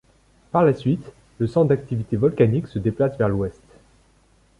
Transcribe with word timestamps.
Par 0.51 0.63
la 0.65 0.73
suite, 0.73 1.11
le 1.37 1.45
centre 1.45 1.67
d'activité 1.69 2.17
volcanique 2.17 2.65
se 2.65 2.79
déplace 2.79 3.15
vers 3.19 3.29
l'ouest. 3.29 3.61